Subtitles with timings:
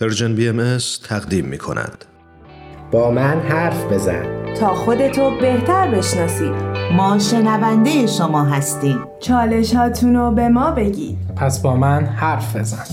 [0.00, 2.04] Persian BMS تقدیم می کند.
[2.90, 4.54] با من حرف بزن.
[4.54, 6.52] تا خودتو بهتر بشناسید
[6.96, 8.98] ما شنونده شما هستیم.
[9.20, 11.18] چالش هاتونو به ما بگید.
[11.36, 12.84] پس با من حرف بزن.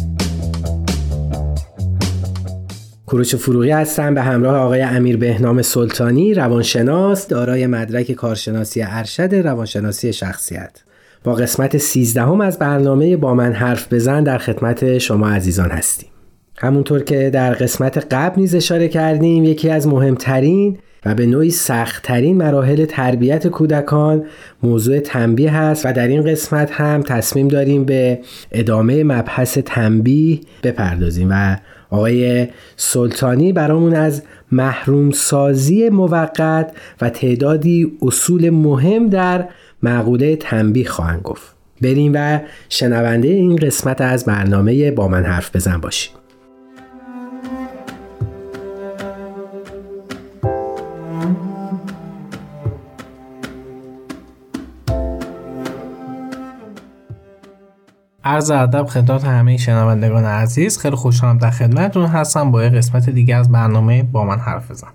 [3.05, 4.13] کوروش فروغی هستم.
[4.13, 10.83] به همراه آقای امیر بهنام سلطانی روانشناس دارای مدرک کارشناسی ارشد روانشناسی شخصیت.
[11.23, 16.09] با قسمت 13 هم از برنامه با من حرف بزن در خدمت شما عزیزان هستیم.
[16.59, 22.37] همونطور که در قسمت قبل نیز اشاره کردیم یکی از مهمترین و به نوعی سختترین
[22.37, 24.25] مراحل تربیت کودکان
[24.63, 28.19] موضوع تنبیه هست و در این قسمت هم تصمیم داریم به
[28.51, 31.57] ادامه مبحث تنبیه بپردازیم و
[31.89, 39.47] آقای سلطانی برامون از محروم سازی موقت و تعدادی اصول مهم در
[39.83, 41.55] معقوله تنبیه خواهند گفت.
[41.81, 42.39] بریم و
[42.69, 46.16] شنونده این قسمت از برنامه با من حرف بزن باشیم.
[58.37, 60.77] عرض ادب خدمت همه شنوندگان عزیز.
[60.77, 62.51] خیلی خوشحالم در خدمتتون هستم.
[62.51, 64.87] با یه قسمت دیگه از برنامه با من حرف بزن.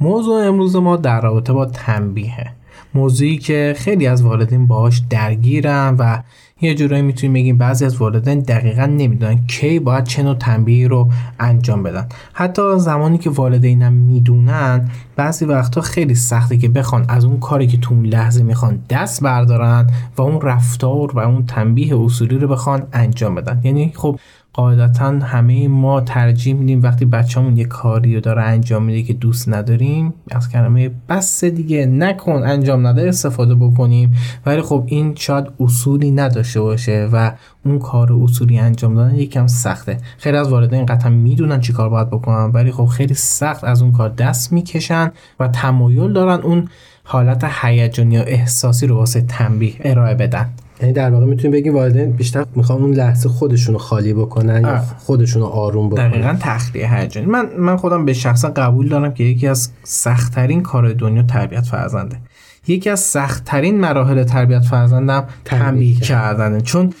[0.00, 2.46] موضوع امروز ما در رابطه با تنبیهه.
[2.94, 6.22] موضوعی که خیلی از والدین باهاش درگیرن و
[6.60, 11.10] یه جورایی می‌تونیم بگیم بعضی از والدین دقیقا نمی‌دونن کی باید چه نوع تنبیهی رو
[11.40, 12.06] انجام بدن.
[12.32, 17.76] حتی زمانی که والدینم می‌دونن بعضی وقتا خیلی سخته که بخوان از اون کاری که
[17.76, 22.82] تو اون لحظه می‌خوان دست بردارن و اون رفتار و اون تنبیه اصولی رو بخوان
[22.92, 23.60] انجام بدن.
[23.64, 24.18] یعنی خب
[24.52, 29.48] قاعدتا همه ما ترجیح میدیم وقتی بچه‌مون یه کاری رو داره انجام میده که دوست
[29.48, 34.16] نداریم از کلمه بس دیگه نکن انجام نده استفاده بکنیم.
[34.46, 37.32] ولی خب این شاید اصولی نداشته باشه و
[37.64, 39.98] اون کار اصولی انجام دادن یکم سخته.
[40.18, 43.92] خیلی از والدین قطعا می‌دونن چی کار باید بکنن ولی خب خیلی سخت از اون
[43.92, 46.68] کار دست می‌کشن و تمایل دارن اون
[47.04, 50.48] حالت هیجانی یا احساسی رو واسه تنبیه ارائه بدن.
[50.80, 54.78] یعنی در واقع می‌تونیم بگیم والدین بیشتر می‌خوان اون لحظه خودشون رو خالی بکنن یا
[54.98, 56.10] خودشون رو آروم بکنن.
[56.10, 60.92] دقیقا تخلیه هیجانی من من خودم به شخصا قبول دارم که یکی از سختترین کار
[60.92, 62.16] دنیا تربیت فرزنده.
[62.66, 66.92] یکی از سختترین مراحل تربیت فرزندم تنبیه کردنه چون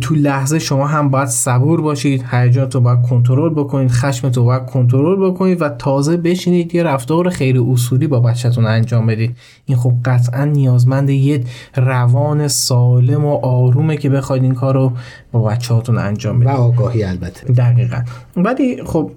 [0.00, 5.62] تو لحظه شما هم باید صبور باشید هیجانتو باید کنترل بکنید خشمتو باید کنترل بکنید
[5.62, 9.36] و تازه بشینید یه رفتار خیلی اصولی با بچهتون انجام بدید.
[9.66, 11.44] این خب قطعا نیازمند یه
[11.76, 14.92] روان سالم و آرومه که بخواید این کار رو
[15.32, 16.52] با بچهاتون انجام بدید.
[16.52, 17.52] و آگاهی البته.
[17.52, 18.02] دقیقا.
[18.36, 19.10] ولی خب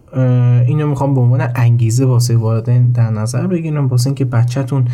[0.68, 4.88] اینو می‌خوام به عنوان انگیزه واسه والدین در نظر بگیرم واسه اینکه بچهتون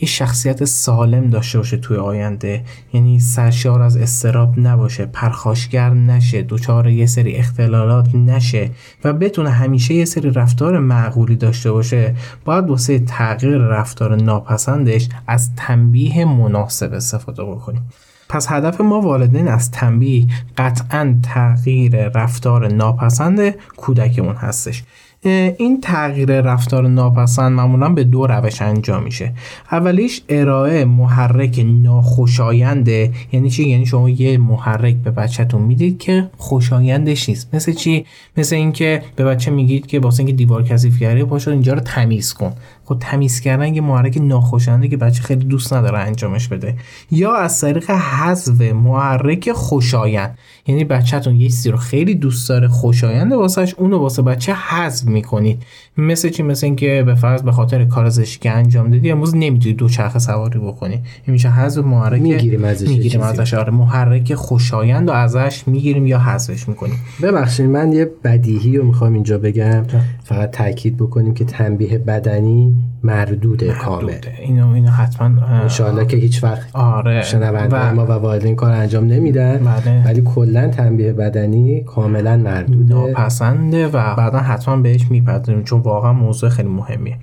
[0.00, 2.64] یه شخصیت سالم داشته باشه توی آینده.
[2.92, 8.70] یعنی سرشار از استراب نباشه پرخاشگر نشه دچار یه سری اختلالات نشه
[9.04, 12.14] و بتونه همیشه یه سری رفتار معقولی داشته باشه.
[12.44, 17.82] باید واسه تغییر رفتار ناپسندش از تنبیه مناسب استفاده بکنیم.
[18.28, 20.26] پس هدف ما والدین از تنبیه
[20.58, 24.84] قطعا تغییر رفتار ناپسند کودکمون هستش.
[25.22, 29.32] این تغییر رفتار ناپسند معمولا به دو روش انجام میشه.
[29.72, 37.28] اولیش ارائه محرک ناخوشاینده یعنی چی؟ یعنی شما یه محرک به بچهتون می‌دید که خوشایندش
[37.28, 37.54] نیست.
[37.54, 38.04] مثل چی؟
[38.36, 42.32] مثل اینکه به بچه میگید که واسه اینکه دیوار کثیف کرده پاشو اینجا رو تمیز
[42.34, 42.52] کن.
[42.90, 46.74] خب تمیز کردن یه محرک ناخوشاینده که بچه خیلی دوست نداره انجامش بده.
[47.10, 50.38] یا از طریق حذف محرک خوشایند.
[50.66, 55.62] یعنی بچهتون یه چیزی رو خیلی دوست داره خوشاینده واسش اونو واسه بچه حذف می‌کنید.
[55.96, 59.74] مثل چی؟ مثل اینکه به فرض به خاطر کار زشتی که انجام دادی امروز نمی‌تونی
[59.74, 60.94] دو چرخ سواری بکنی.
[60.94, 63.54] این میشه حذف محرک می‌گیریم ازش می‌گیریم ازش.
[63.54, 66.98] آره محرک خوشایند و ازش می‌گیریم یا حذفش می‌کنیم.
[67.22, 69.84] ببخشید من یه بدیهی رو می‌خوام اینجا بگم.
[70.24, 73.72] فقط تاکید بکنیم که تنبیه بدنی مردوده.
[73.72, 74.14] کامل.
[74.40, 77.22] اینو اینو حتما ان که هیچ وقت آره.
[77.22, 79.58] شنونده ما و والدین کار انجام نمیدن.
[79.58, 80.04] بله.
[80.06, 82.94] ولی کلا تنبیه بدنی کاملا مردوده.
[82.94, 87.18] ناپسنده و بعدا حتما بهش می‌پردازیم چون واقعا موضوع خیلی مهمیه.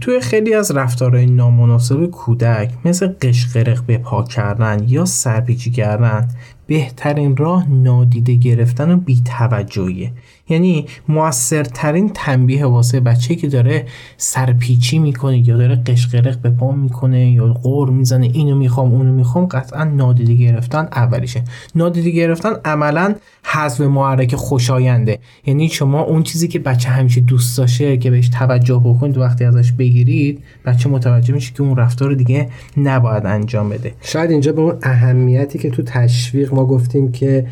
[0.00, 6.28] توی خیلی از رفتارهای نامناسب کودک مثل قشقرق به پا کردن یا سرپیچی کردن
[6.66, 10.12] بهترین راه نادیده گرفتن و بیتوجهیه.
[10.48, 13.86] یعنی موثرترین تنبیه واسه بچه که داره
[14.16, 19.46] سرپیچی می‌کنه یا داره قشقرق به پا می‌کنه یا قور می‌زنه اینو می‌خوام اونو می‌خوام
[19.46, 21.44] قطعا نادیده گرفتن اولیشه.
[21.74, 25.18] نادیده گرفتن عملا حذف محرک خوشاینده.
[25.46, 29.72] یعنی شما اون چیزی که بچه همیشه دوست داشته که بهش توجه بکنید وقتی ازش
[29.72, 33.94] بگیرید بچه متوجه میشه که اون رفتار دیگه نباید انجام بده.
[34.00, 37.46] شاید اینجا به اون اهمیتی که تو تشویق ما گفتیم که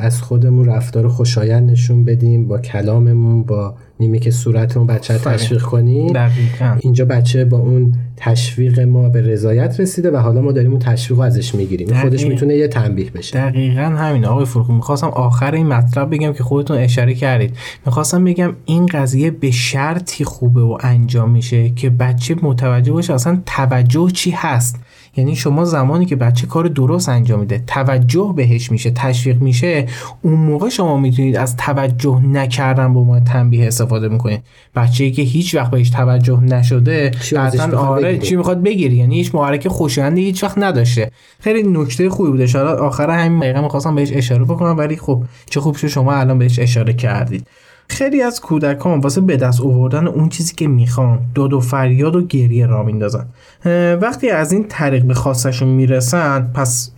[0.00, 6.12] از خودمون رفتار خوشایند نشون بدیم با کلاممون با میمیک صورتمون بچه تشویق کنیم.
[6.12, 6.76] دقیقاً.
[6.80, 11.20] اینجا بچه با اون تشویق ما به رضایت رسیده و حالا ما داریم اون تشویق
[11.20, 11.88] ازش می‌گیریم.
[11.88, 12.26] این خودش.
[12.26, 13.38] می‌تونه یه تنبیه بشه.
[13.38, 17.56] دقیقا همین آقای فروخو می‌خواستم آخر این مطلب بگم که خودتون اشاره کردید.
[17.86, 23.42] می‌خواستم بگم این قضیه به شرطی خوبه و انجام میشه که بچه متوجه باشه اصلا
[23.46, 24.80] توجه چی هست.
[25.16, 29.86] یعنی شما زمانی که بچه کار درست انجام میده توجه بهش میشه تشویق میشه
[30.22, 34.42] اون موقع شما می‌تونید از توجه نکردن به ما تنبیه استفاده می‌کنید.
[34.76, 39.34] بچه‌ای که هیچ وقت بهش توجه نشده قطعاً بخواد آره؟ چی می‌خواد بگیری یعنی هیچ
[39.34, 41.10] محرک خوشایندی هیچ وقت نداشته.
[41.40, 42.52] خیلی نکته خوبی بوده.
[42.52, 46.38] حالا آخر همین دقیقه می‌خواستم بهش اشاره بکنم ولی خب چه خوب شد شما الان
[46.38, 47.46] بهش اشاره کردید.
[47.88, 52.26] خیلی از کودکان واسه به دست آوردن اون چیزی که می‌خوان داد و فریاد و
[52.26, 53.26] گریه را میندازن.
[54.02, 56.90] وقتی از این طریق به خواستشون می‌رسن پس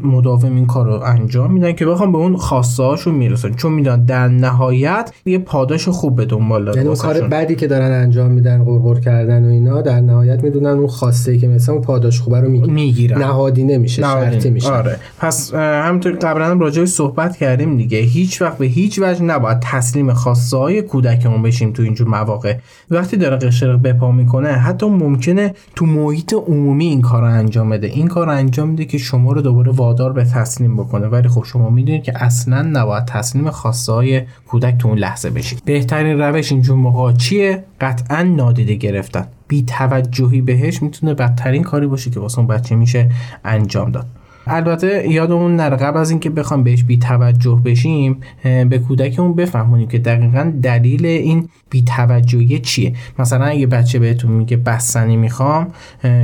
[0.00, 3.54] مداوم این کار رو انجام میدن که بخوام به اون خواسته هاشون می‌رسن.
[3.54, 7.20] چون میدن در نهایت یه پاداش خوب به دنبال داره یعنی اون کار.
[7.20, 11.48] بدی که دارن انجام میدن غرغر کردن و اینا در نهایت می‌دونن اون خواسته که
[11.48, 12.74] مثلا اون پاداش خوبه رو می‌گیرن.
[12.74, 13.18] می‌گیرن.
[13.18, 14.02] نهادی نمیشه.
[14.02, 14.70] شرطی میشه.
[14.72, 14.96] آره.
[15.18, 20.12] پس همونطور قبلا هم راجع صحبت کردیم دیگه هیچ وقت به هیچ وجه نباید تسلیم
[20.12, 22.56] خواسته های کودکمون بشیم تو اینجور مواقع.
[22.90, 27.86] وقتی داره قشرق بپا می‌کنه حتی ممکنه تو محیط عمومی این کار رو انجام بده.
[27.86, 31.06] این کار رو انجام میده که شما رو دوباره وادار به تسلیم بکنه.
[31.06, 35.62] ولی خب شما می‌دونید که اصلا نباید تسلیم خواسته های کودک تو اون لحظه بشید
[35.64, 39.26] بهترین روش اینجور موقع چیه؟ قطعا نادیده گرفتن.
[39.48, 43.10] بی توجهی بهش می‌تونه بدترین کاری باشه که واسه اون بچه میشه
[43.44, 44.06] انجام داد.
[44.50, 49.98] البته یادمون نره قبل از اینکه بخوام بهش بی توجه بشیم به کودکمون بفهمونیم که
[49.98, 52.92] دقیقا دلیل این بی توجهی چیه.
[53.18, 55.66] مثلا اگه بچه بهتون میگه بستنی می‌خوام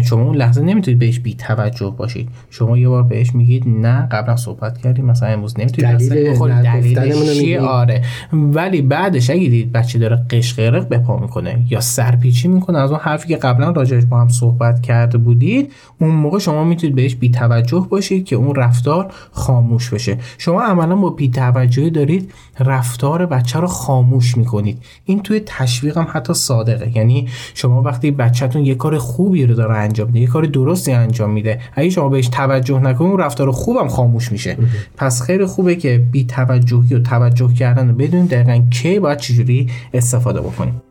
[0.04, 2.28] شما اون لحظه نمی‌تونید بهش بی توجه باشید.
[2.50, 7.38] شما یه بار بهش میگید نه قبلا صحبت کردیم مثلا امروز نمی‌تونید دلیل بخورید دلیلش
[7.38, 7.60] چیه.
[7.60, 8.02] آره.
[8.32, 13.00] ولی بعدش اگه دید بچه داره قشقرق به پا می‌کنه یا سرپیچی می‌کنه از اون
[13.02, 17.30] حرفی که قبلا راجعش با هم صحبت کرده بودید اون موقع شما می‌تونید بهش بی
[17.30, 17.86] توجه
[18.16, 20.18] باشید که اون رفتار خاموش بشه.
[20.38, 24.78] شما عملا با بی توجهی دارید رفتار بچه رو خاموش می‌کنید.
[25.04, 26.96] این توی تشویق هم حتی صادقه.
[26.96, 31.30] یعنی شما وقتی بچهتون یه کار خوبی رو داره انجام میده یه کار درستی انجام
[31.30, 34.56] میده اگه شما بهش توجه نکنید اون رفتار خوبم خاموش میشه.
[34.96, 39.70] پس خیلی خوبه که بی توجهی و توجه کردن رو بدونید دقیقا کی باید چجوری
[39.94, 40.82] استفاده بکنیم.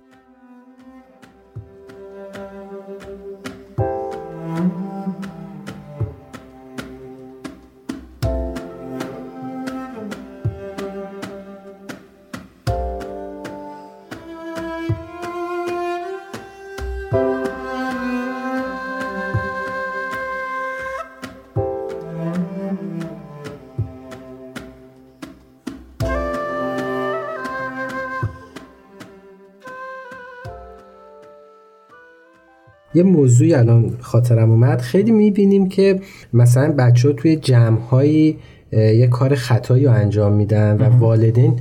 [32.96, 34.80] یه موضوعی الان خاطرم اومد.
[34.82, 36.00] خیلی می‌بینیم که
[36.34, 38.38] مثلا بچه ها توی جمعهایی
[38.72, 41.60] یه کار خطایی رو انجام میدن و والدین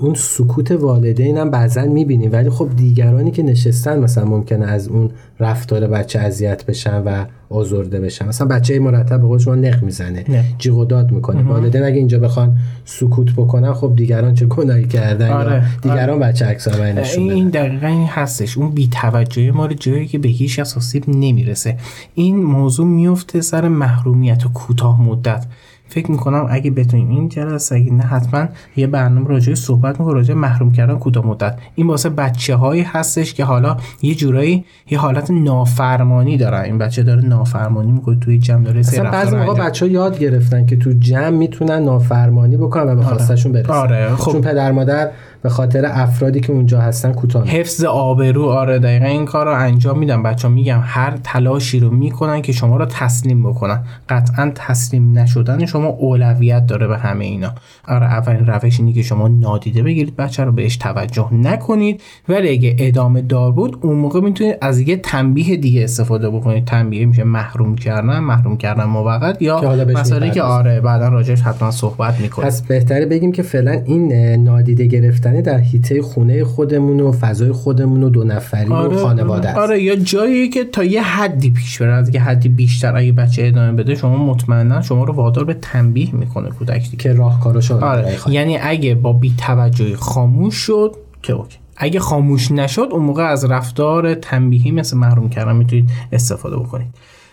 [0.00, 5.10] اون سکوت والدین هم بعضا می‌بینیم ولی خب دیگرانی که نشستن مثلا ممکنه از اون
[5.40, 8.28] رفتار بچه اذیت بشن و آزرده بشن.
[8.28, 10.44] مثلا بچه مرتب به شما نق می‌زنه نه.
[10.58, 11.42] جیغ و داد می‌کنه.
[11.42, 15.64] والدین اگه اینجا بخوان سکوت بکنن خب دیگران چه گناهی کردن؟ یا آره.
[15.82, 17.48] دیگران بچه عکس نشون این.
[17.48, 18.58] دقیقا این هستش.
[18.58, 21.76] اون بی‌توجهی ما رو جایی که به هیچ آسیب نمی‌رسه.
[22.14, 25.46] این موضوع میفته سر محرومیت و کوتاه مدت.
[25.92, 28.46] فکر می‌کنم اگه بتونیم این جلسه اگه نه حتما
[28.76, 31.58] یه برنامه راجع صحبت می‌کنه راجع محروم کردن کوتاه مدت.
[31.74, 36.60] این واسه بچه هایی هستش که حالا یه جورایی یه حالت نافرمانی دارن.
[36.60, 40.66] این بچه داره نافرمانی می‌کنه توی جمع داره رفتار بعضی موقع بچه ها یاد گرفتن
[40.66, 44.32] که تو جمع می‌تونن نافرمانی بکنن و به خواستشون برسن آره، خب.
[44.32, 45.10] چون پدر مادر
[45.42, 47.48] به خاطر افرادی که اونجا هستن کوتاه.
[47.48, 50.22] حفظ آبرو آره دقیقا این کار رو انجام میدم.
[50.22, 53.82] بچه میگم هر تلاشی رو می‌کنن که شما رو تسلیم بکنن.
[54.08, 57.52] قطعا تسلیم نشدن شما اولویت داره به همه اینا.
[57.88, 62.02] آره اولین روش اینه که شما نادیده بگیرید بچه رو بهش توجه نکنید.
[62.28, 66.64] ولی اگه ادامه دار بود اون موقع می‌تونید از یه تنبیه دیگه استفاده بکنید.
[66.64, 70.42] تنبیه میشه محروم کردن محروم کردن موقت یا مسائلی که.
[70.42, 72.48] آره بعدا راجعش حتما صحبت می‌کنیم.
[72.48, 78.02] پس بهتره بگیم که فعلا این نادیده گرفتن در حیطه خونه خودمون و فضای خودمون
[78.02, 79.58] و دو نفری و خانواده است.
[79.58, 83.46] آره یا جایی که تا یه حدی پیش بره از یه حدی بیشتر اگه بچه
[83.46, 86.96] ادامه بده شما مطمئنا شما رو وادار به تنبیه می‌کنه کودک دیگه.
[86.96, 91.58] که راهکاراشو آره یعنی اگه با بی توجهی خاموش شد که اوکی.
[91.76, 96.88] اگه خاموش نشد اون موقع از رفتار تنبیهی مثل محروم کردن می‌تونید استفاده بکنید.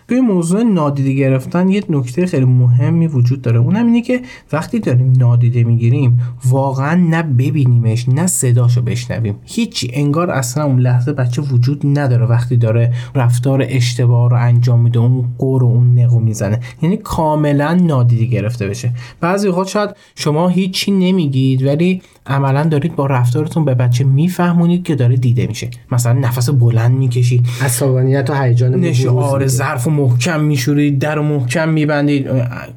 [0.10, 3.60] توی موضوع نادیده گرفتن یه نکته خیلی مهمی وجود داره.
[3.60, 9.36] اونم اینه که وقتی داریم نادیده می‌گیریم واقعا نه ببینیمش نه صداشو بشنویم.
[9.46, 9.92] هیچی.
[9.94, 15.26] انگار اصلا اون لحظه بچه وجود نداره وقتی داره رفتار اشتباه رو انجام میده اون
[15.38, 16.60] قور و اون نقو می‌زنه.
[16.82, 18.92] یعنی کاملا نادیده گرفته بشه.
[19.22, 24.96] بعضی وقت شاید شما هیچی نمیگید ولی عملا دارید با رفتارتون به بچه میفهمونید که
[24.96, 25.70] داره دیده میشه.
[25.92, 27.48] مثلا نفس بلند می‌کشید.
[27.62, 32.28] عصبانیت و هیجان آره ظرف و محکم میشورید در و محکم میبندید.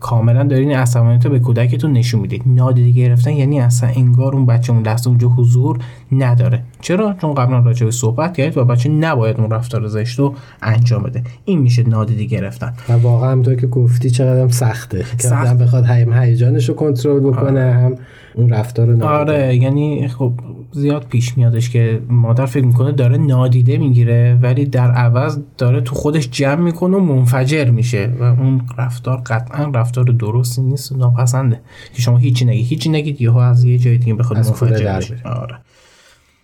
[0.00, 2.42] کاملا دارین عصبانیت رو به کودکتون نشون می‌دید.
[2.46, 5.78] نادیده گرفتن یعنی اصلا انگار اون بچه اون لحظه اونجا حضور
[6.12, 6.62] نداره.
[6.80, 11.02] چرا؟ چون قبلا راجع به صحبت کردید و بچه نباید اون رفتار زشت رو انجام
[11.02, 11.22] بده.
[11.44, 12.72] این میشه نادیده گرفتن.
[12.88, 15.04] و واقعا همونطور که گفتی چقدر سخته.
[15.18, 15.46] که سخت.
[15.46, 17.94] آدم بخواد هم هیجانش رو کنترل بکنه هم
[18.34, 19.32] اون رفتار رو نادیده.
[19.32, 20.32] آره یعنی خب
[20.72, 25.94] زیاد پیش میادش که مادر فکر می‌کنه داره نادیده می‌گیره ولی در عوض داره تو
[25.94, 31.60] خودش جمع می‌کنه و منفجر میشه و اون رفتار قطعا رفتار درستی نیست و ناپسنده.
[31.94, 35.20] که شما هیچی نگید هیچی نگید یهو از یه جای دیگه بخواد منفجر بشه.
[35.24, 35.56] آره.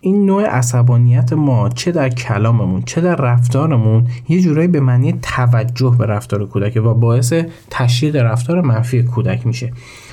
[0.00, 5.96] این نوع عصبانیت ما چه در کلاممون چه در رفتارمون یه جورایی به معنی توجه
[5.98, 7.32] به رفتار کودک و باعث
[7.70, 9.72] تشدید رفتار منفی کودک میشه.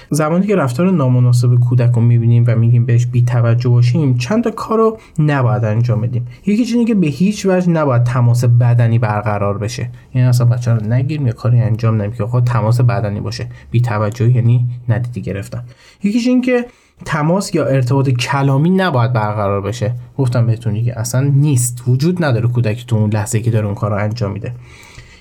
[0.09, 4.51] زمانی که رفتار نامناسب کودک رو می‌بینیم و میگیم بهش بی توجه باشیم چند تا
[4.51, 6.27] کار رو نباید انجام بدیم.
[6.45, 9.89] یکی چیزی که به هیچ وجه نباید تماس بدنی برقرار بشه.
[10.13, 13.47] یعنی اصلا بچه رو نگیریم یا کاری انجام نمیم که آقا تماس بدنی باشه.
[13.71, 15.63] بی توجهی یعنی ندیدی گرفتن.
[16.03, 16.65] یکیش این که
[17.05, 19.93] تماس یا ارتباط کلامی نباید برقرار بشه.
[20.17, 21.83] گفتم بهتون دیگه اصلا نیست.
[21.87, 24.53] وجود نداره کودک تو اون لحظه که داره اون کار رو انجام میده.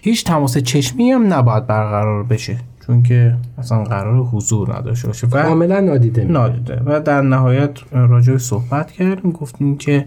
[0.02, 5.80] هیچ تماس چشمی هم نباید برقرار بشه چون که اصلا قرار حضور نداشته باشه کاملا
[5.80, 6.24] نادیده.
[6.24, 6.82] نادیده.
[6.86, 10.06] و در نهایت راجع صحبت کردیم گفتیم که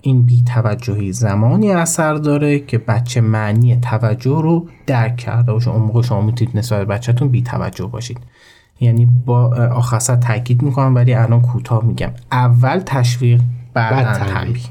[0.00, 5.70] این بی توجهی زمانی اثر داره که بچه معنی توجه رو درک کرده باشه.
[5.70, 8.18] اون موقع شما می‌تونید نسبت بچهتون بی توجه باشید.
[8.80, 12.10] یعنی با آخصت تاکید می‌کنم ولی الان کوتاه میگم.
[12.32, 13.40] اول تشویق
[13.74, 14.62] بعد تنبیه.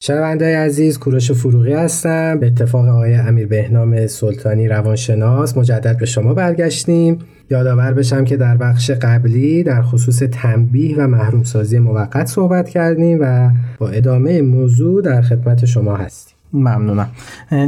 [0.00, 2.40] شنونده عزیز کوروش فروغی هستم.
[2.40, 7.18] به اتفاق آقای امیر بهنام سلطانی روانشناس مجدد به شما برگشتیم.
[7.50, 13.50] یادآور بشم که در بخش قبلی در خصوص تنبیه و محرومسازی موقت صحبت کردیم و
[13.78, 16.35] با ادامه موضوع در خدمت شما هستیم.
[16.52, 17.08] ممنونم.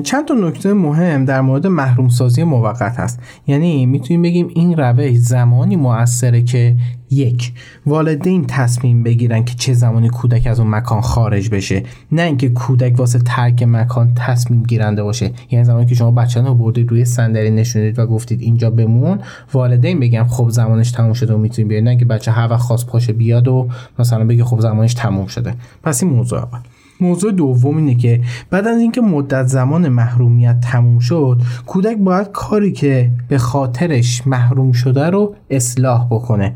[0.05, 3.21] چند تا نکته مهم در مورد محروم سازی موقت هست.
[3.47, 6.77] یعنی می‌تونیم بگیم این روش زمانی موثره که
[7.11, 7.53] یک
[7.87, 11.83] والدین تصمیم بگیرن که چه زمانی کودک از اون مکان خارج بشه.
[12.13, 15.33] نه اینکه کودک واسه ترک مکان تصمیم گیرنده باشه.
[15.51, 19.19] یعنی زمانی که شما بچه رو بردید روی صندلی نشونید و گفتید اینجا بمون
[19.53, 22.87] والدین بگن خب زمانش تموم شده و می‌تونیم بیاید نه اینکه بچه هر وقت خواست
[22.87, 23.69] پاشه بیاد و
[23.99, 25.55] مثلا بگه خب زمانش تموم شده.
[25.83, 26.59] پس این موضوع اول.
[27.01, 32.73] موضوع دوم اینه که بعد از اینکه مدت زمان محرومیت تموم شد کودک باید کاری
[32.73, 36.55] که به خاطرش محروم شده رو اصلاح بکنه.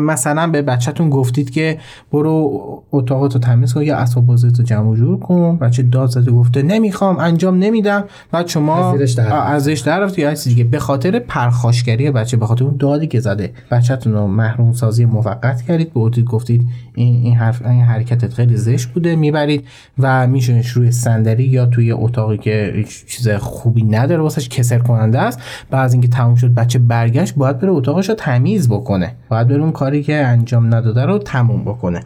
[0.00, 1.78] مثلا به بچهتون گفتید که
[2.12, 5.56] برو اتاقتو تمیز کن یا اسباب بازیتو جمع جور کن.
[5.56, 8.04] بچه داد زده گفته نمی‌خوام انجام نمیدم.
[8.32, 10.22] بعد شما ازش در رفتی.
[10.22, 14.12] یا هر چیز دیگه به خاطر پرخاشگری بچه به خاطر اون دادی که زده بچهتون
[14.12, 15.92] رو محروم سازی موقت کردید.
[15.92, 19.64] به گفتید این این حرف این حرکتت خیلی زشت بوده می‌برید
[19.98, 25.40] و میشونش روی صندلی یا توی اتاقی که چیز خوبی نداره واسش کسر کننده است.
[25.70, 29.14] بعد از اینکه تموم شد بچه برگشت باید بره اتاقش رو تمیز بکنه.
[29.28, 32.00] باید بره اون کاری که انجام نداده رو تموم بکنه.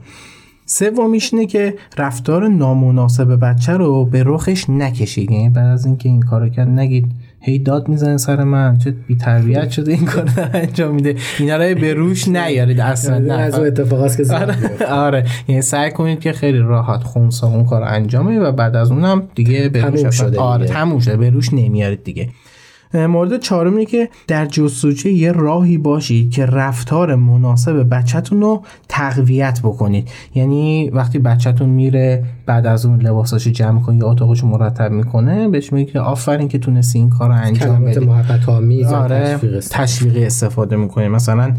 [0.66, 5.30] سومیش اینه که رفتار نامناسب بچه رو به رخش نکشید.
[5.30, 7.06] یعنی بعد از اینکه این کارو کرد نگید
[7.40, 8.78] هی داد می‌زنه سر من.
[8.78, 11.16] چه بی تربیت شده این کار انجام میده.
[11.38, 13.34] اینا رو به روش نیارید اصلا نه.
[13.34, 14.34] از اتفاقاست که.
[14.34, 14.56] آره
[14.86, 15.24] آره.
[15.48, 19.22] یعنی سعی کنید که خیلی راحت خونسا اون کار انجام بدید و بعد از اونم
[19.34, 20.66] دیگه به روش شده آره.
[20.66, 21.16] تموم شده.
[21.16, 22.28] به روش نمیارید دیگه.
[22.94, 29.60] مورد چهارم اینه که در جستجوی یه راهی باشید که رفتار مناسب بچهتون رو تقویت
[29.62, 30.08] بکنید.
[30.34, 35.72] یعنی وقتی بچهتون میره بعد از اون لباساشو جمع کنه یا اتاقشو مرتب می‌کنه بهش
[35.72, 38.06] میگه که آفرین که تونستی این کار رو انجام بدی.
[38.06, 39.38] محبت آمیز آره.
[39.70, 40.76] تشویقی استفاده.
[40.76, 41.54] می‌کنه مثلا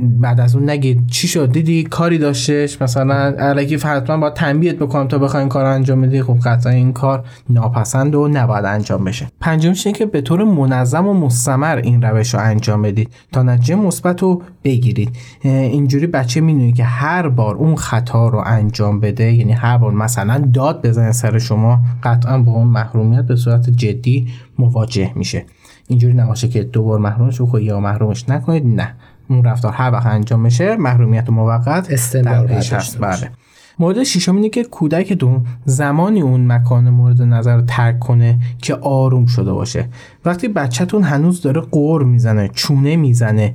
[0.00, 5.08] بعد از اون نگید چی شد؟ دیدی کاری داشتش؟ مثلا علکی حتما باید تنبیهت بکنم
[5.08, 6.22] تا بخوای این کار رو انجام بدی.
[6.22, 9.26] خب قطعا این کار ناپسند و نباید انجام بشه.
[9.40, 13.74] پنجمش اینه که به طور منظم و مستمر این روش رو انجام بدید تا نتیجه
[13.74, 15.16] مثبت رو بگیرید.
[15.42, 20.50] اینجوری بچه می‌دونه که هر بار اون خطا رو انجام بده یعنی هر بار مثلا
[20.52, 24.28] داد بزنه سر شما قطعا با اون محرومیت به صورت جدی
[24.58, 25.44] مواجه میشه.
[25.88, 28.94] اینجوری نباشه که دوبار محرومش بکنید یا محرومش نکنید نه.
[29.30, 32.98] اون رفتار هر وقت انجام میشه محرومیت موقت استمرار هست.
[32.98, 33.30] بله.
[33.78, 39.26] مورد ششم اینه که کودکتون زمانی اون مکان مورد نظر رو ترک کنه که آروم
[39.26, 39.88] شده باشه.
[40.28, 43.54] وقتی بچهتون هنوز داره قور می‌زنه چونه می‌زنه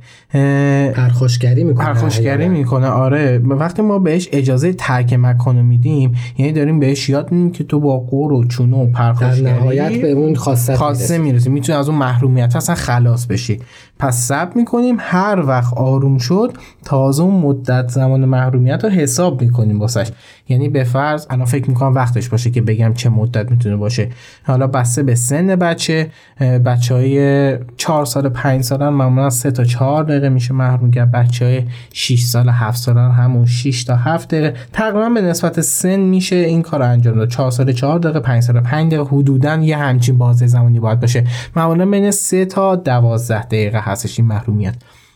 [0.94, 1.86] پرخاشگری می‌کنه.
[1.86, 3.38] پرخاشگری می‌کنه آره.
[3.38, 7.80] وقتی ما بهش اجازه ترک مکان رو میدیم یعنی داریم بهش یاد میدیم که تو
[7.80, 11.88] با قور و چونه و در پرخاشگری نهایت به اون خاصه خاصه می‌رسی می‌تونی از
[11.88, 13.60] اون محرومیت اصلا خلاص بشی.
[13.98, 16.52] پس صبر می‌کنیم هر وقت آروم شد
[16.84, 20.10] تازه اون مدت زمان محرومیت رو حساب می‌کنیم واسش.
[20.48, 24.08] یعنی به فرض الان فکر می‌کنم وقتش باشه که بگم چه مدت می‌تونه باشه.
[24.46, 26.10] حالا بسته به سن بچه
[26.40, 31.12] بچه های 4 سال 5 سالن معمولا 3 تا 4 دقیقه میشه محروم کرد.
[31.12, 34.54] بچه های 6 سال 7 سالن همون 6 تا 7 دقیقه.
[34.72, 37.28] تقریبا به نسبت سن میشه این کار انجام داد.
[37.30, 39.08] 4 سال 4 دقیقه 5 سال 5 دقیقه.
[39.10, 41.24] حدودا یه همچین بازه زمانی باید باشه.
[41.56, 44.74] معمولا بین 3 تا 12 دقیقه هستش این محرومیت.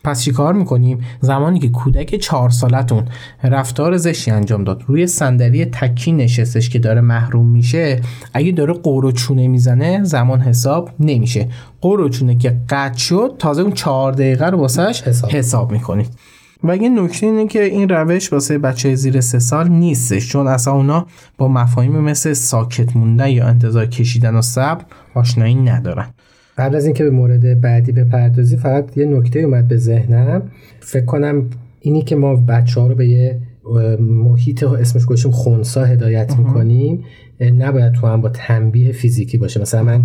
[0.08, 3.04] پس چی کار می‌کنیم؟ زمانی که کودک چهار سالتون
[3.42, 8.00] رفتار زشتی انجام داد روی صندلی تکی نشستش که داره محروم میشه
[8.34, 11.48] اگه داره قور و چونه می‌زنه زمان حساب نمیشه.
[11.80, 15.30] قور و چونه که قطع شد تازه اون چهار دقیقه رو واسش حساب.
[15.30, 16.08] حساب می‌کنید.
[16.64, 20.74] و یه نکته اینه که این روش واسه بچه زیر سه سال نیستش چون اصلا
[20.74, 21.06] اونا
[21.38, 24.84] با مفاهیم مثل ساکت موندن یا انتظار کشیدن و صبر
[25.14, 26.06] آشنایی ندارن.
[26.58, 30.42] قبل از اینکه به مورد بعدی بپردازی فقط یه نکته اومد به ذهنم.
[30.80, 31.50] فکر کنم
[31.80, 33.40] اینی که ما بچه ها رو به یه
[34.00, 37.04] محیط اسمش گوشیم خونسا هدایت می‌کنیم.
[37.40, 39.60] نباید تو هم با تنبیه فیزیکی باشه.
[39.60, 40.04] مثلا من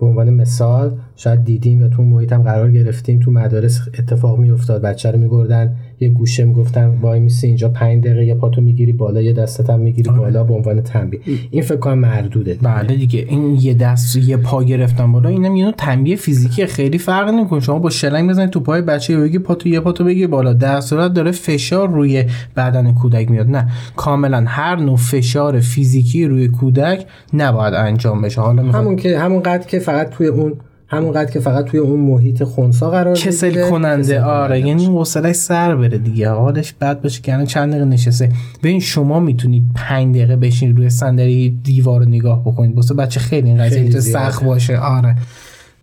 [0.00, 4.82] به عنوان مثال شاید دیدیم یا تو محیط هم قرار گرفتیم تو مدارس اتفاق میافتاد
[4.82, 5.76] بچه رو میبردن.
[6.00, 9.80] یه گوشه می‌گفتن وای میسی اینجا پنج دقیقه یه پاتو می‌گیری بالا یه دستت هم
[9.80, 11.20] می‌گیری بالا به عنوان تنبیه.
[11.50, 12.58] این فکر کنم مردوده.
[12.62, 15.28] بله دیگه این یه دست یه پا گرفتن بالا.
[15.28, 17.60] اینم یه نوع تنبیه فیزیکی خیلی فرق نمی‌کنه.
[17.60, 20.52] شما با شلنگ بزنید تو پای بچه بگی پاتو یه پاتو بگی بالا.
[20.52, 22.24] در صورت داره فشار روی
[22.56, 23.50] بدن کودک میاد.
[23.50, 28.40] نه کاملا هر نوع فشار فیزیکی روی کودک نباید انجام بشه.
[28.40, 30.52] حالا همون که همون قدر که فقط توی اون
[30.90, 34.68] همون قدر که فقط توی اون محیط خونسا قرار کسل بگیره، کننده کسل آره کننده.
[34.68, 36.30] یعنی حوصلش سر بره دیگه.
[36.30, 38.32] حالش بد باشه که الان چند دقیقه نشسته.
[38.62, 42.76] ببین شما می‌تونید پنج دقیقه بشین روی صندلی دیوار رو نگاه بکنید.
[42.76, 44.00] واسه بچه خیلی این قضیه.
[44.00, 44.78] سخت باشه.
[44.78, 45.16] آره.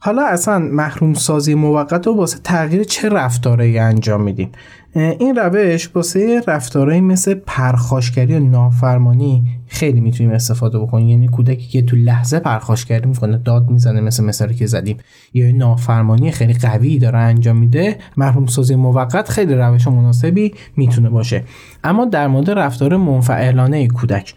[0.05, 4.51] حالا اصلا محروم سازی موقت رو واسه تغییر چه رفتارهایی انجام میدیم
[4.95, 11.07] این روش واسه رفتارهایی مثل پرخاشگری و نافرمانی خیلی می‌تونیم استفاده بکنیم.
[11.07, 14.97] یعنی کودکی که تو لحظه پرخاشگری می‌کنه داد می‌زنه مثل مثالی که زدیم.
[15.33, 21.09] یا یه نافرمانی خیلی قوی داره انجام میده محروم سازی موقت خیلی روش مناسبی می‌تونه
[21.09, 21.43] باشه.
[21.83, 24.33] اما در مورد رفتار منفعلانه کودک.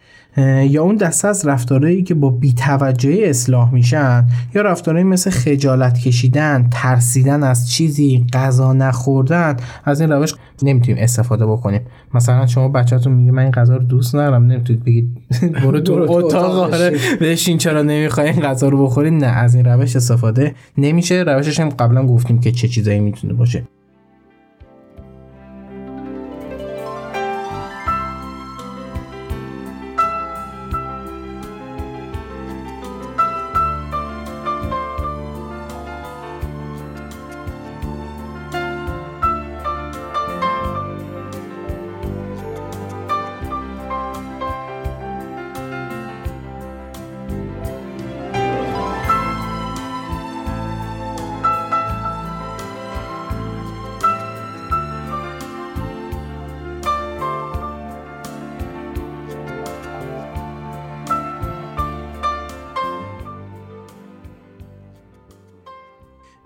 [0.69, 6.69] یا اون دسته از رفتارهایی که با بیتوجهی اصلاح میشن یا رفتارهایی مثل خجالت کشیدن
[6.73, 11.81] ترسیدن از چیزی غذا نخوردن از این روش نمی‌تونیم استفاده بکنیم.
[12.15, 15.19] مثلا شما بچه‌تون میگه من این غذا رو دوست ندارم نمی‌تونید بگید
[15.65, 16.97] برو تو اتاق آره.
[17.21, 17.59] بشین.
[17.59, 21.25] چرا نمی‌خوای این غذا رو بخوری نه از این روش استفاده نمیشه.
[21.27, 23.65] روشش هم قبلا گفتیم که چه چیزایی می‌تونه باشه.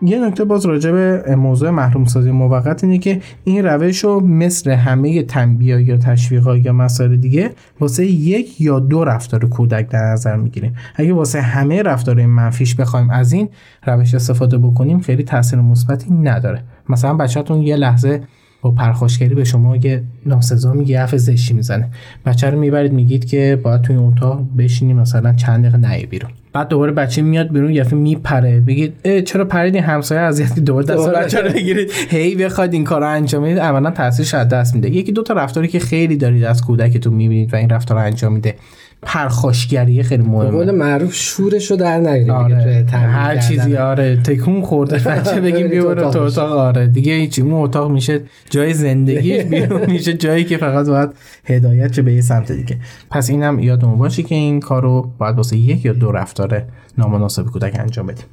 [0.04, 4.70] یه نکته باز راجع به موضوع محروم سازی موقت اینه که این روش رو مثل
[4.70, 10.36] همه تنبیه یا تشویق یا مسائل دیگه واسه یک یا دو رفتار کودک در نظر
[10.36, 10.74] می‌گیریم.
[10.96, 13.48] اگه واسه همه رفتار منفیش بخوایم از این
[13.86, 16.62] روش استفاده بکنیم خیلی تاثیر مثبتی نداره.
[16.88, 18.22] مثلا بچه‌تون یه لحظه
[18.62, 21.90] با پرخاشگری به شما یه ناسزا میگه حرف زشتی می‌زنه.
[22.26, 26.30] بچه رو می‌برید میگید که باید توی اتاق بشینی مثلا چند دقیقه نهی بیرون.
[26.52, 28.60] بعد دوباره بچه میاد بیرون یه دفعه میپره.
[28.60, 31.08] بگید چرا پریدی همسایه اذیت دوباره دست.
[31.08, 33.58] بچه رو بگیرید هی بخواد این کار رو انجام بدید.
[33.58, 34.90] اولا تاثیرش از دست میده.
[34.90, 38.32] یکی دو تا رفتاری که خیلی دارید از کودکتون می‌بینید و این رفتار رو انجام
[38.32, 38.54] میده.
[39.02, 43.36] پرخاشگری خیلی به قول مهمه معروف شورش رو در نگیریم توی آره هر.
[43.36, 44.16] چیزی آره.
[44.16, 44.98] تکون خورده.
[45.08, 46.52] بچه بگیم بیا تو اتاق اتاق.
[46.52, 46.86] آره.
[46.86, 47.42] دیگه هیچی.
[47.42, 49.90] اون اتاق میشه جای زندگی بیرون.
[49.90, 51.10] میشه جایی که فقط باید
[51.44, 52.78] هدایت چه به یه سمت دیگه.
[53.10, 56.62] پس اینم یادمون باشه که این کارو باید واسه یک یا دو رفتار
[56.98, 58.26] نامناسب کودک انجام بدیم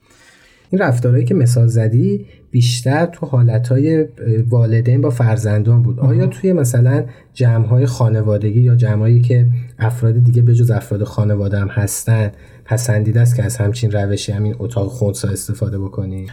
[0.69, 4.05] این رفتارهایی که مثال زدی بیشتر تو حالتهای
[4.49, 5.99] والدین با فرزندان بود.
[5.99, 7.03] آیا توی مثلا
[7.33, 9.47] جمعهای خانوادگی یا جمعهایی که
[9.79, 12.31] افراد دیگه به جز افراد خانواده هم هستن
[12.65, 16.27] پسندیده است که از همچین روشی همین اتاق خونسا استفاده بکنی؟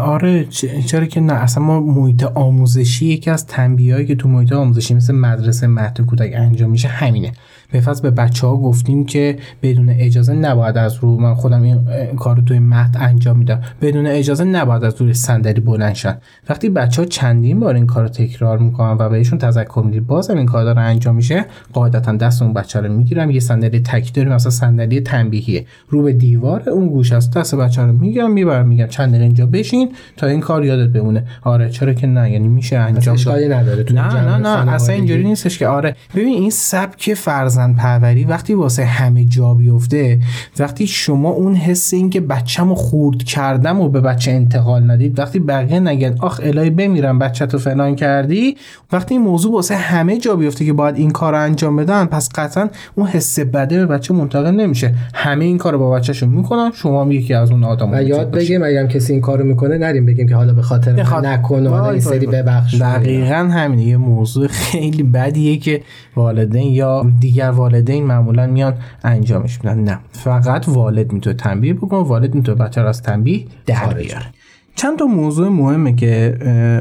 [0.00, 0.44] آره
[0.86, 1.32] چرا که نه.
[1.32, 6.32] اصلا ما محیط آموزشی یکی از تنبیهایی که تو محیط آموزشی مثل مدرسه مهد کودک
[6.34, 7.32] انجام میشه همینه.
[7.72, 12.16] به فصل به بچه ها گفتیم که بدون اجازه نباید از رو من خودم این
[12.16, 13.60] کار رو توی مهد انجام میدم.
[13.82, 16.18] بدون اجازه نباید از روی صندلی بلند شن.
[16.48, 20.36] وقتی بچه ها چندین بار این کار رو تکرار می‌کنن و بهشون تذکر می‌دید بازم
[20.36, 23.30] این کار داره انجام میشه قاعدتا دست اون بچه رو می‌گیرم.
[23.30, 25.66] یه صندلی تکی داریم مثلا صندلی تنبیهیه.
[25.88, 29.46] رو به دیوار اون گوش است دست بچه رو می‌گیرم می‌برم میگم چند دقیقه اینجا
[29.46, 31.24] بشین تا این کار یادت بمونه.
[31.42, 33.52] آره چرا که نه یعنی میشه انجام داد.
[33.52, 35.66] نداره نه نه نه اصلا اینجوری نیستش که.
[35.66, 37.14] آره ببین این سبک
[37.58, 40.18] فرزند پروری وقتی واسه همه جا بیفته
[40.58, 45.38] وقتی شما اون حس این که بچه‌مو خورد کردم و به بچه انتقال ندید وقتی
[45.38, 48.56] بقیه نگن آخ الهی بمیرم بچه تو فلان کردی
[48.92, 52.28] وقتی این موضوع واسه همه جا بیفته که باید این کار رو انجام بدن پس
[52.34, 54.94] قطعا اون حس بده به بچه منتقل نمیشه.
[55.14, 58.62] همه این کار با بچه‌شون می‌کنن شما هم یکی از اون آدم و یاد بگیم
[58.62, 60.92] اگر کسی این کارو می‌کنه نریم بگیم که حالا به خاطر.
[61.20, 63.82] نکن و این سری ببخش دقیقا همینه.
[63.82, 65.82] یه موضوع خیلی بدیه که
[66.16, 69.78] والدین یا دیگر والدین معمولا میان انجامش میدن.
[69.78, 69.98] نه.
[70.12, 74.26] فقط والد می‌تونه تنبیه بکنه والد می‌تونه بچه از تنبیه در بیاره.
[74.74, 76.38] چند تا موضوع مهمه که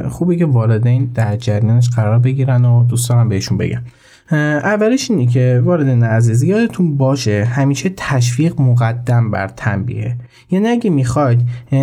[0.10, 3.82] خوبه که والدین در جریانش قرار بگیرن و دوست دارم بهشون بگم
[4.32, 10.16] اولش اینه که والدین عزیز یادتون باشه همیشه تشویق مقدم بر تنبیه.
[10.52, 11.42] یعنی اگه می‌خواید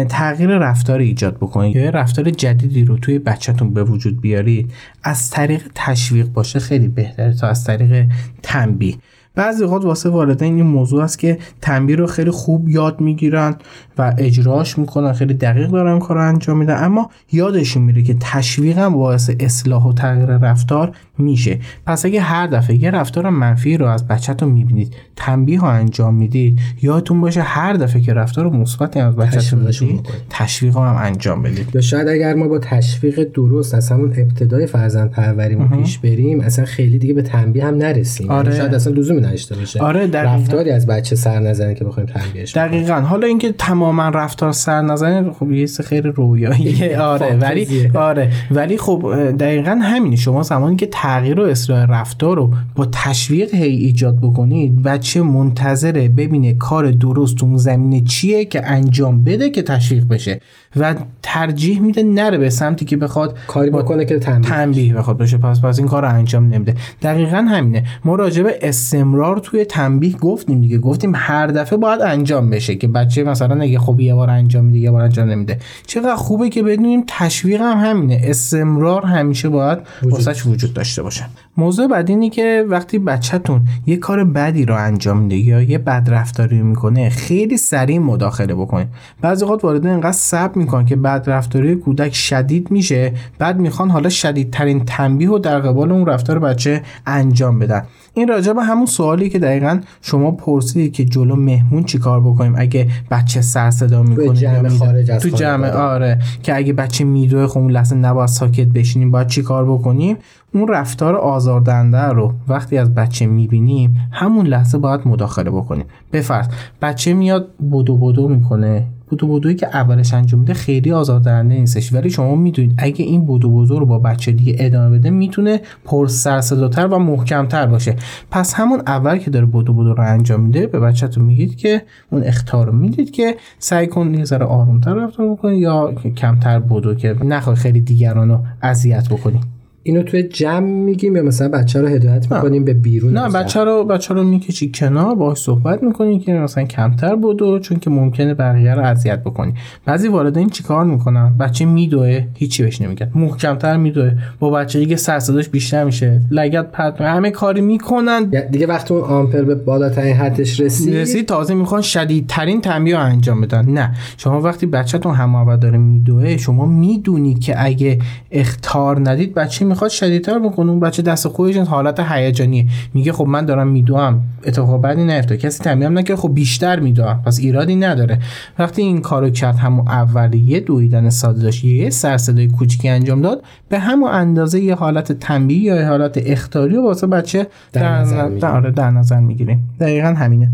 [0.08, 5.62] تغییر رفتار ایجاد بکنید یا رفتار جدیدی رو توی بچهتون به وجود بیارید از طریق
[5.74, 8.06] تشویق باشه خیلی بهتره تا از طریق
[8.42, 8.94] تنبیه.
[9.34, 13.54] بعضی اوقات واسه والدین این موضوع است که تنبیه رو خیلی خوب یاد می‌گیرن
[13.98, 16.84] و اجراش می‌کنن خیلی دقیق دارن کار رو انجام میدن.
[16.84, 21.58] اما یادشون میره که تشویق هم باعث اصلاح و تغییر رفتار میشه.
[21.86, 26.60] پس اگه هر دفعه یه رفتار منفی رو از بچهتون می‌بینید تنبیه ها انجام می‌دید
[26.82, 31.68] یادتون باشه هر دفعه که رفتار مثبتی از بچهتون می‌دید تشویق هم انجام بدید.
[31.74, 36.64] یا شاید اگر ما با تشویق درست از همون ابتدای فرزند پروریمون پیش بریم اصلا
[36.64, 38.30] خیلی دیگه به تنبیه هم نرسیم.
[38.30, 38.46] آره.
[38.46, 42.56] یعنی شاید اصلا لزومی نداشته باشه آره رفتاری از بچه سر نزنه که بخوایم تنبیهش
[42.56, 42.94] دقیقاً.
[42.94, 46.94] حالا اینکه تماما رفتار سر نزنه خب یه خیلی رویایی.
[46.94, 48.30] آره ولی آره.
[48.50, 50.16] ولی خب دقیقا همینه.
[50.16, 56.08] شما زمانی که تغییر و اصلاح رفتار رو با تشویق هی ایجاد بکنید بچه منتظره
[56.08, 60.40] ببینه کار درست اون زمینه چیه که انجام بده که تشویق بشه.
[60.76, 65.38] و ترجیح میده نره به سمتی که بخواد کاری بکنه که تنبیه, تنبیه بخواد بشه.
[65.38, 66.74] پس پس این کار رو انجام نمیده.
[67.02, 67.84] دقیقا همینه.
[68.04, 70.78] ما راجع به استمرار توی تنبیه گفتیم دیگه.
[70.78, 74.78] گفتیم هر دفعه باید انجام بشه که بچه مثلا اگه خب یه بار انجام میده
[74.78, 75.58] یه بار انجام نمیده.
[75.86, 78.20] چقدر خوبه که بدونیم تشویق هم همینه.
[78.24, 81.24] استمرار همیشه باید واسش وجود داشته باشه.
[81.56, 86.08] موضوع بعد اینی که وقتی بچهتون یه کار بدی رو انجام میده یا یه بد
[86.10, 88.88] رفتاری می‌کنه خیلی سریع مداخله بکنید.
[89.20, 94.08] بعضی وقت والدین انقدر صبر می‌کنن که بد رفتاری کودک شدید میشه بعد می‌خوان حالا
[94.08, 97.82] شدیدترین تنبیه رو در قبال اون رفتار بچه انجام بدن.
[98.14, 102.88] این راجع به همون سوالی که دقیقا شما پرسیدید که جلو مهمون چیکار بکنیم؟ اگه
[103.10, 106.18] بچه سر صدا می‌کنه جمع خارج از تو جمع آره.
[106.42, 110.16] که اگه بچه میدوه خب اون لحظه نباید ساکت بشینیم باید چیکار بکنیم؟
[110.54, 115.84] اون رفتار آزاردنده رو وقتی از بچه می‌بینیم همون لحظه باید مداخله بکنیم.
[116.12, 116.46] بفرض
[116.82, 118.86] بچه میاد بدو بدو می‌کنه.
[119.14, 121.92] بودو بودویی که اولش انجام میده خیلی آزاردهنده نیستش.
[121.92, 126.06] ولی شما می‌دونید اگه این بودو بودو رو با بچه دیگه ادامه بده می‌تونه پر
[126.06, 127.96] سرصداتر و محکمتر باشه.
[128.30, 132.22] پس همون اول که داره بودو بودو رو انجام میده به بچهتون میگید که اون
[132.24, 137.16] اختار رو می‌دید که سعی کن یه ذره آرومتر رفتار بکنی یا کمتر بودو که
[137.24, 139.40] نخوای خیلی دیگران رو اذیت بکنی.
[139.86, 143.84] اینو توی جمع میگیم یا مثلا بچه رو هدایت می‌کنیم به بیرون نه بچه رو
[143.84, 148.74] بچه رو می‌کشی کنار باهاش صحبت می‌کنی که مثلا کمتر بودو چون که ممکنه بقیه
[148.74, 149.54] رو اذیت بکنی.
[149.84, 153.10] بعضی والدین چیکار می‌کنن؟ بچه میدوه هیچی بهش نمیگن.
[153.14, 154.12] محکمتر میدوه.
[154.38, 156.20] با بچه دیگه سر صداش بیشتر میشه.
[156.30, 158.24] لگت پرت همه کاری می‌کنن.
[158.50, 163.70] دیگه وقتی اون آمپر به بالاترین حدش رسید رسید تازه می‌خوان شدیدترین تنبیه انجام بدن.
[163.70, 163.94] نه.
[164.16, 167.98] شما وقتی بچهتون هم داره میدوه شما می‌دونید که اگه
[168.30, 170.70] اختار ندید بچه می‌خواد شدیدتر بکنه.
[170.70, 174.22] اون بچه دست خودش حالت هیجانی میگه خب من دارم میدوام.
[174.44, 175.38] اتفاق بدی نیفتاد.
[175.38, 176.16] کسی تنبیهم نکرد.
[176.16, 177.22] خب بیشتر میدوام.
[177.22, 178.18] پس ایرادی نداره.
[178.58, 183.42] وقتی این کارو کرد همون اولیه دویدن ساده داشت یه سر صدای کوچیکی انجام داد
[183.68, 188.60] به همون اندازه یه حالت تنبیه یا یه حالت اختاری واسه بچه در, نظر, در,
[188.60, 189.76] در نظر می‌گیریم.
[189.80, 190.50] دقیقا همینه.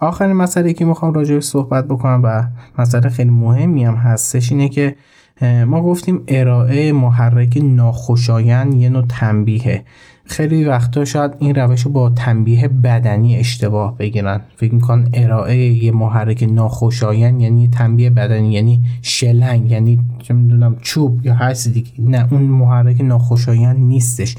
[0.00, 2.44] آخرین مسئله که می‌خوام راجع صحبت بکنم و
[2.78, 4.96] مسئله خیلی مهمی هم هستش اینه که
[5.42, 9.84] ما گفتیم ارائه محرک ناخوشایند یه نوع تنبیهه.
[10.24, 14.40] خیلی وقتا شاید این روش رو با تنبیه بدنی اشتباه بگیرن.
[14.56, 21.26] فکر می‌کنن ارائه یه محرک ناخوشایند یعنی تنبیه بدنی یعنی شلنگ یعنی چه می‌دونم چوب
[21.26, 21.90] یا هر دیگه.
[21.98, 24.36] نه اون محرک ناخوشایند نیستش.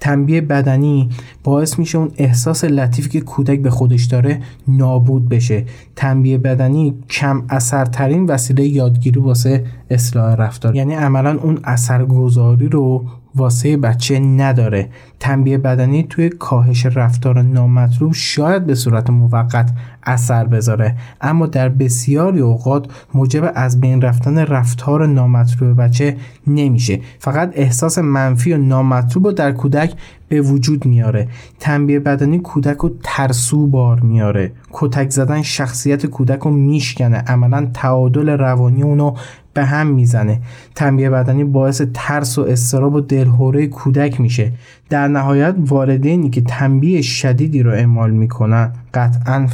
[0.00, 1.08] تنبیه بدنی
[1.44, 5.64] باعث میشه اون احساس لطیفی که کودک به خودش داره نابود بشه.
[5.96, 10.76] تنبیه بدنی کم اثرترین وسیله یادگیری واسه اصلاح رفتار.
[10.76, 13.04] یعنی عملا اون اثرگذاری رو
[13.34, 14.88] واسه بچه نداره.
[15.20, 19.70] تنبیه بدنی توی کاهش رفتار نامطلوب شاید به صورت موقت
[20.06, 20.96] اثر بذاره.
[21.20, 26.16] اما در بسیاری اوقات موجب از بین رفتن رفتار نامطلوب بچه
[26.46, 27.00] نمیشه.
[27.18, 29.94] فقط احساس منفی و نامطلوب رو در کودک
[30.28, 31.28] به وجود میاره.
[31.60, 34.52] تنبیه بدنی کودک رو ترسو بار میاره.
[34.72, 37.16] کتک زدن شخصیت کودک رو میشکنه.
[37.16, 39.14] عملا تعادل روانی اونو
[39.54, 40.40] به هم می‌زنه.
[40.74, 44.52] تنبیه بدنی باعث ترس و استراب و دلهوره کودک میشه.
[44.90, 49.46] در نهایت والدینی که تنبیه شدیدی رو اعمال می‌کنن قطعا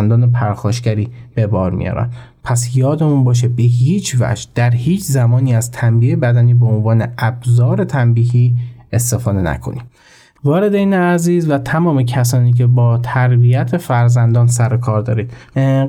[0.00, 2.10] فرزندان پرخاشگری به بار میارن.
[2.44, 7.84] پس یادمون باشه به هیچ وجه در هیچ زمانی از تنبیه بدنی به عنوان ابزار
[7.84, 8.56] تنبیهی
[8.92, 9.82] استفاده نکنیم.
[10.44, 15.32] والدین عزیز و تمام کسانی که با تربیت فرزندان سر کار دارید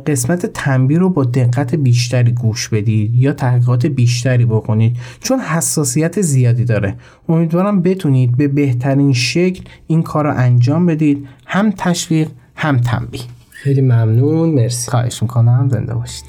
[0.08, 6.66] قسمت تنبیه رو با دقت بیشتری گوش بدید یا تحقیقات بیشتری بکنید چون حساسیت زیادی
[6.66, 6.96] داره.
[7.30, 13.22] امیدوارم بتونید به بهترین شکل این کار رو انجام بدید هم تشویق هم تنبیه.
[13.64, 14.92] خیلی ممنون مرسی.
[14.92, 16.26] خواهش می‌کنم زنده باشید.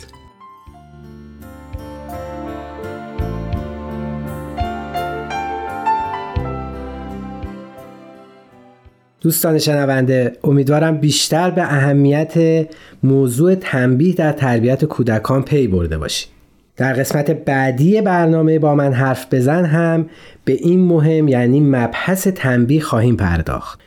[9.21, 12.67] دوستان شنونده امیدوارم بیشتر به اهمیت
[13.03, 16.29] موضوع تنبیه در تربیت کودکان پی برده باشید.
[16.77, 20.07] در قسمت بعدی برنامه با من حرف بزن هم
[20.45, 23.81] به این مهم یعنی مبحث تنبیه خواهیم پرداخت.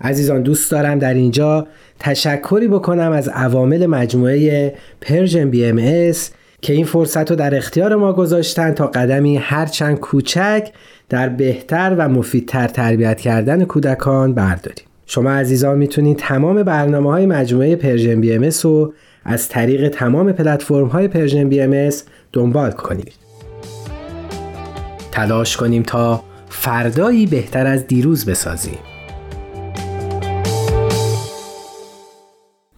[0.00, 1.66] عزیزان دوست دارم در اینجا
[2.02, 8.72] تشکری بکنم از عوامل مجموعه Persian BMS که این فرصت رو در اختیار ما گذاشتن
[8.72, 10.68] تا قدمی هرچند کوچک
[11.08, 14.84] در بهتر و مفیدتر تربیت کردن کودکان برداریم.
[15.06, 18.92] شما عزیزان می‌تونید تمام برنامه های مجموعه Persian BMS رو
[19.24, 21.90] از طریق تمام پلتفرم های Persian BMS
[22.32, 23.12] دنبال کنید.
[25.12, 28.91] تلاش کنیم تا فردایی بهتر از دیروز بسازیم.